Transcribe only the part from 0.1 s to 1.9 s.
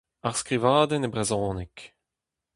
Ar skrivadenn e brezhoneg.